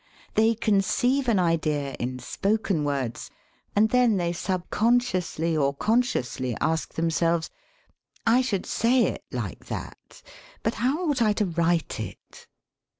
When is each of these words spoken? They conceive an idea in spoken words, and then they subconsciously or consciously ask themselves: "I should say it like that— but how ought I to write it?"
They 0.33 0.55
conceive 0.55 1.27
an 1.27 1.37
idea 1.37 1.93
in 1.99 2.17
spoken 2.17 2.83
words, 2.83 3.29
and 3.75 3.89
then 3.91 4.17
they 4.17 4.33
subconsciously 4.33 5.55
or 5.55 5.75
consciously 5.75 6.57
ask 6.59 6.95
themselves: 6.95 7.51
"I 8.25 8.41
should 8.41 8.65
say 8.65 9.03
it 9.03 9.23
like 9.31 9.67
that— 9.67 10.23
but 10.63 10.73
how 10.81 11.07
ought 11.07 11.21
I 11.21 11.33
to 11.33 11.45
write 11.45 11.99
it?" 11.99 12.47